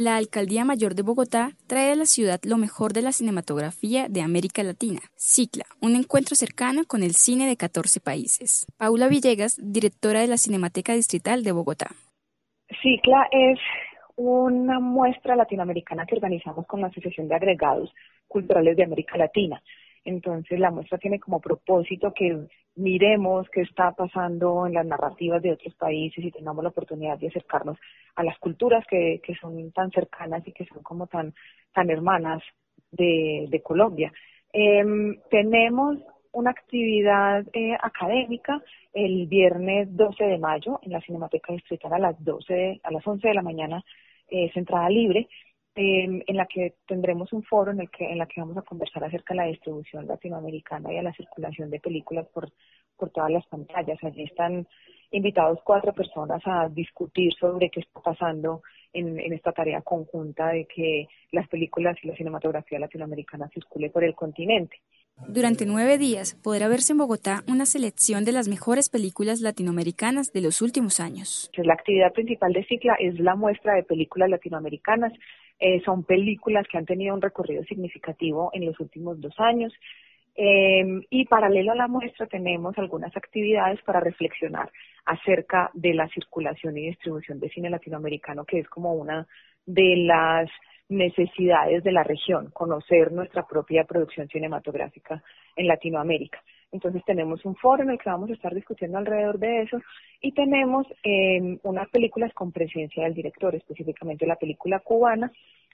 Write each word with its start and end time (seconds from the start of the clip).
La 0.00 0.16
Alcaldía 0.16 0.64
Mayor 0.64 0.94
de 0.94 1.02
Bogotá 1.02 1.50
trae 1.66 1.90
a 1.90 1.96
la 1.96 2.06
ciudad 2.06 2.38
lo 2.44 2.56
mejor 2.56 2.92
de 2.92 3.02
la 3.02 3.10
cinematografía 3.10 4.06
de 4.08 4.22
América 4.22 4.62
Latina. 4.62 5.00
Cicla, 5.16 5.64
un 5.82 5.96
encuentro 5.96 6.36
cercano 6.36 6.82
con 6.86 7.02
el 7.02 7.14
cine 7.14 7.48
de 7.48 7.56
14 7.56 7.98
países. 7.98 8.64
Paula 8.78 9.08
Villegas, 9.08 9.58
directora 9.60 10.20
de 10.20 10.28
la 10.28 10.36
Cinemateca 10.36 10.92
Distrital 10.92 11.42
de 11.42 11.50
Bogotá. 11.50 11.88
Cicla 12.80 13.26
es 13.32 13.58
una 14.14 14.78
muestra 14.78 15.34
latinoamericana 15.34 16.06
que 16.06 16.14
organizamos 16.14 16.64
con 16.68 16.80
la 16.80 16.86
Asociación 16.86 17.26
de 17.26 17.34
Agregados 17.34 17.92
Culturales 18.28 18.76
de 18.76 18.84
América 18.84 19.18
Latina. 19.18 19.60
Entonces 20.08 20.58
la 20.58 20.70
muestra 20.70 20.96
tiene 20.96 21.20
como 21.20 21.38
propósito 21.38 22.14
que 22.14 22.46
miremos 22.76 23.46
qué 23.50 23.60
está 23.60 23.92
pasando 23.92 24.66
en 24.66 24.72
las 24.72 24.86
narrativas 24.86 25.42
de 25.42 25.52
otros 25.52 25.74
países 25.74 26.24
y 26.24 26.30
tengamos 26.30 26.62
la 26.62 26.70
oportunidad 26.70 27.18
de 27.18 27.28
acercarnos 27.28 27.76
a 28.14 28.22
las 28.22 28.38
culturas 28.38 28.86
que, 28.88 29.20
que 29.22 29.34
son 29.34 29.70
tan 29.72 29.90
cercanas 29.90 30.48
y 30.48 30.52
que 30.52 30.64
son 30.64 30.82
como 30.82 31.08
tan, 31.08 31.34
tan 31.74 31.90
hermanas 31.90 32.42
de, 32.90 33.48
de 33.50 33.62
Colombia. 33.62 34.10
Eh, 34.50 34.82
tenemos 35.30 35.98
una 36.32 36.52
actividad 36.52 37.44
eh, 37.52 37.76
académica 37.78 38.62
el 38.94 39.26
viernes 39.26 39.94
12 39.94 40.24
de 40.24 40.38
mayo 40.38 40.80
en 40.82 40.92
la 40.92 41.02
Cinemateca 41.02 41.52
Distrital 41.52 41.92
a 41.92 41.98
las 41.98 42.24
12, 42.24 42.80
a 42.82 42.90
las 42.90 43.06
11 43.06 43.28
de 43.28 43.34
la 43.34 43.42
mañana, 43.42 43.84
es 44.26 44.56
entrada 44.56 44.88
libre 44.88 45.28
Em, 45.80 46.24
en 46.26 46.36
la 46.36 46.46
que 46.46 46.74
tendremos 46.88 47.32
un 47.32 47.44
foro 47.44 47.70
en 47.70 47.78
el 47.78 47.88
que 47.88 48.04
en 48.04 48.18
la 48.18 48.26
que 48.26 48.40
vamos 48.40 48.56
a 48.56 48.62
conversar 48.62 49.04
acerca 49.04 49.32
de 49.32 49.40
la 49.42 49.46
distribución 49.46 50.08
latinoamericana 50.08 50.92
y 50.92 50.98
a 50.98 51.04
la 51.04 51.12
circulación 51.12 51.70
de 51.70 51.78
películas 51.78 52.26
por 52.34 52.50
por 52.96 53.10
todas 53.10 53.30
las 53.30 53.46
pantallas. 53.46 53.96
Allí 54.02 54.24
están 54.24 54.66
invitados 55.12 55.60
cuatro 55.62 55.92
personas 55.92 56.42
a 56.46 56.68
discutir 56.68 57.32
sobre 57.34 57.70
qué 57.70 57.78
está 57.78 58.00
pasando 58.00 58.62
en, 58.92 59.18
en 59.18 59.32
esta 59.32 59.52
tarea 59.52 59.82
conjunta 59.82 60.48
de 60.48 60.66
que 60.66 61.06
las 61.32 61.48
películas 61.48 61.96
y 62.02 62.08
la 62.08 62.16
cinematografía 62.16 62.78
latinoamericana 62.78 63.48
circule 63.52 63.90
por 63.90 64.04
el 64.04 64.14
continente. 64.14 64.76
Durante 65.26 65.66
nueve 65.66 65.98
días 65.98 66.36
podrá 66.42 66.68
verse 66.68 66.92
en 66.92 66.98
Bogotá 66.98 67.42
una 67.48 67.66
selección 67.66 68.24
de 68.24 68.32
las 68.32 68.46
mejores 68.48 68.88
películas 68.88 69.40
latinoamericanas 69.40 70.32
de 70.32 70.42
los 70.42 70.62
últimos 70.62 71.00
años. 71.00 71.50
La 71.56 71.74
actividad 71.74 72.12
principal 72.12 72.52
de 72.52 72.64
Cicla 72.64 72.94
es 73.00 73.18
la 73.18 73.34
muestra 73.34 73.74
de 73.74 73.82
películas 73.82 74.30
latinoamericanas 74.30 75.12
eh, 75.60 75.82
son 75.84 76.04
películas 76.04 76.66
que 76.70 76.78
han 76.78 76.86
tenido 76.86 77.14
un 77.14 77.22
recorrido 77.22 77.64
significativo 77.64 78.50
en 78.52 78.66
los 78.66 78.78
últimos 78.78 79.20
dos 79.20 79.34
años. 79.38 79.72
Eh, 80.40 80.84
y 81.10 81.24
paralelo 81.24 81.72
a 81.72 81.74
la 81.74 81.88
muestra 81.88 82.28
tenemos 82.28 82.78
algunas 82.78 83.14
actividades 83.16 83.82
para 83.82 83.98
reflexionar 83.98 84.70
acerca 85.04 85.68
de 85.74 85.94
la 85.94 86.06
circulación 86.10 86.78
y 86.78 86.86
distribución 86.86 87.40
de 87.40 87.48
cine 87.48 87.68
latinoamericano, 87.68 88.44
que 88.44 88.60
es 88.60 88.68
como 88.68 88.92
una 88.92 89.26
de 89.66 89.96
las 89.96 90.48
necesidades 90.88 91.82
de 91.82 91.90
la 91.90 92.04
región, 92.04 92.50
conocer 92.52 93.10
nuestra 93.10 93.48
propia 93.48 93.82
producción 93.82 94.28
cinematográfica 94.28 95.24
en 95.56 95.66
Latinoamérica. 95.66 96.40
Entonces 96.70 97.02
tenemos 97.04 97.44
un 97.44 97.56
foro 97.56 97.82
en 97.82 97.90
el 97.90 97.98
que 97.98 98.08
vamos 98.08 98.30
a 98.30 98.34
estar 98.34 98.54
discutiendo 98.54 98.96
alrededor 98.96 99.40
de 99.40 99.62
eso 99.62 99.80
y 100.20 100.30
tenemos 100.30 100.86
eh, 101.02 101.58
unas 101.64 101.88
películas 101.88 102.32
con 102.32 102.52
presencia 102.52 103.02
del 103.02 103.14
director, 103.14 103.56
específicamente 103.56 104.24
la 104.24 104.36
película 104.36 104.78
cubana, 104.78 105.32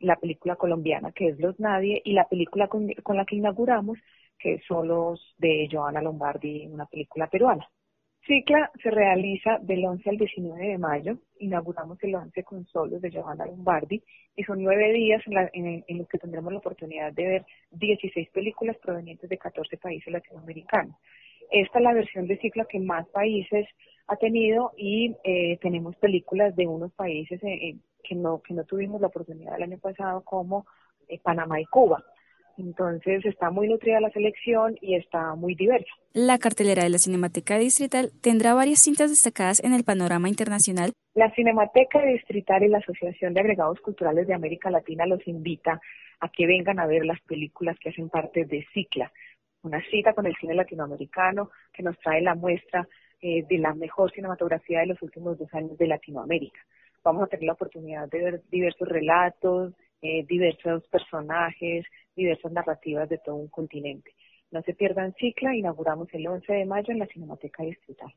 la 0.00 0.16
película 0.16 0.56
colombiana 0.56 1.12
que 1.12 1.28
es 1.28 1.38
Los 1.38 1.60
Nadie 1.60 2.00
y 2.06 2.14
la 2.14 2.24
película 2.24 2.68
con 2.68 3.16
la 3.16 3.24
que 3.26 3.36
inauguramos 3.36 3.98
que 4.38 4.60
son 4.66 4.88
los 4.88 5.34
de 5.38 5.68
Joana 5.70 6.02
Lombardi, 6.02 6.66
una 6.66 6.86
película 6.86 7.26
peruana. 7.28 7.66
Cicla 8.26 8.72
se 8.82 8.90
realiza 8.90 9.58
del 9.60 9.84
11 9.84 10.10
al 10.10 10.16
19 10.18 10.66
de 10.66 10.78
mayo. 10.78 11.18
Inauguramos 11.38 12.02
el 12.02 12.14
11 12.14 12.42
con 12.42 12.66
solos 12.66 13.00
de 13.00 13.10
Giovanna 13.10 13.46
Lombardi 13.46 14.02
y 14.34 14.42
son 14.42 14.62
nueve 14.64 14.92
días 14.92 15.22
en, 15.52 15.84
los 15.96 16.08
que 16.08 16.18
tendremos 16.18 16.52
la 16.52 16.58
oportunidad 16.58 17.12
de 17.12 17.24
ver 17.24 17.46
16 17.70 18.28
películas 18.30 18.76
provenientes 18.78 19.30
de 19.30 19.38
14 19.38 19.76
países 19.76 20.12
latinoamericanos. 20.12 20.96
Esta 21.52 21.78
es 21.78 21.84
la 21.84 21.94
versión 21.94 22.26
de 22.26 22.38
Cicla 22.38 22.64
que 22.64 22.80
más 22.80 23.06
países 23.08 23.68
ha 24.08 24.16
tenido 24.16 24.72
y 24.76 25.14
eh, 25.22 25.58
tenemos 25.62 25.94
películas 25.96 26.56
de 26.56 26.66
unos 26.66 26.92
países 26.94 27.40
eh, 27.44 27.76
que 28.02 28.16
no 28.16 28.42
que 28.42 28.54
no 28.54 28.64
tuvimos 28.64 29.00
la 29.00 29.06
oportunidad 29.06 29.56
el 29.56 29.62
año 29.62 29.78
pasado 29.78 30.22
como 30.24 30.66
eh, 31.08 31.20
Panamá 31.20 31.60
y 31.60 31.64
Cuba. 31.66 32.02
Entonces 32.58 33.24
está 33.26 33.50
muy 33.50 33.68
nutrida 33.68 34.00
la 34.00 34.10
selección 34.10 34.76
y 34.80 34.94
está 34.94 35.34
muy 35.34 35.54
diversa. 35.54 35.90
La 36.14 36.38
cartelera 36.38 36.84
de 36.84 36.90
la 36.90 36.98
Cinemateca 36.98 37.58
Distrital 37.58 38.10
tendrá 38.22 38.54
varias 38.54 38.80
cintas 38.80 39.10
destacadas 39.10 39.62
en 39.62 39.74
el 39.74 39.84
panorama 39.84 40.28
internacional. 40.28 40.92
La 41.14 41.30
Cinemateca 41.34 42.02
Distrital 42.04 42.62
y 42.62 42.68
la 42.68 42.78
Asociación 42.78 43.34
de 43.34 43.40
Agregados 43.40 43.80
Culturales 43.80 44.26
de 44.26 44.34
América 44.34 44.70
Latina 44.70 45.06
los 45.06 45.26
invita 45.26 45.80
a 46.20 46.28
que 46.30 46.46
vengan 46.46 46.78
a 46.78 46.86
ver 46.86 47.04
las 47.04 47.20
películas 47.22 47.76
que 47.78 47.90
hacen 47.90 48.08
parte 48.08 48.44
de 48.46 48.66
Cicla, 48.72 49.12
una 49.62 49.82
cita 49.90 50.14
con 50.14 50.26
el 50.26 50.36
cine 50.36 50.54
latinoamericano 50.54 51.50
que 51.72 51.82
nos 51.82 51.98
trae 51.98 52.22
la 52.22 52.34
muestra 52.34 52.88
eh, 53.20 53.44
de 53.48 53.58
la 53.58 53.74
mejor 53.74 54.12
cinematografía 54.12 54.80
de 54.80 54.86
los 54.86 55.02
últimos 55.02 55.38
dos 55.38 55.52
años 55.52 55.76
de 55.76 55.86
Latinoamérica. 55.86 56.60
Vamos 57.02 57.24
a 57.24 57.26
tener 57.26 57.44
la 57.44 57.52
oportunidad 57.52 58.08
de 58.08 58.22
ver 58.22 58.42
diversos 58.50 58.88
relatos, 58.88 59.74
eh, 60.06 60.24
diversos 60.28 60.86
personajes, 60.88 61.84
diversas 62.14 62.52
narrativas 62.52 63.08
de 63.08 63.18
todo 63.18 63.34
un 63.34 63.48
continente. 63.48 64.14
No 64.50 64.62
se 64.62 64.74
pierdan 64.74 65.14
Cicla, 65.14 65.54
inauguramos 65.54 66.08
el 66.14 66.26
11 66.26 66.52
de 66.52 66.64
mayo 66.64 66.92
en 66.92 67.00
la 67.00 67.06
Cinemateca 67.06 67.64
Distrital. 67.64 68.12